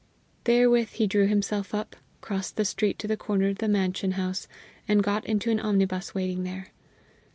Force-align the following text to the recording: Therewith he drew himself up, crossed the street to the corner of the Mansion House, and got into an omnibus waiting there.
Therewith 0.45 0.93
he 0.93 1.05
drew 1.05 1.27
himself 1.27 1.75
up, 1.75 1.95
crossed 2.21 2.55
the 2.57 2.65
street 2.65 2.97
to 2.97 3.07
the 3.07 3.15
corner 3.15 3.49
of 3.49 3.59
the 3.59 3.67
Mansion 3.67 4.13
House, 4.13 4.47
and 4.87 5.03
got 5.03 5.23
into 5.27 5.51
an 5.51 5.59
omnibus 5.59 6.15
waiting 6.15 6.41
there. 6.41 6.69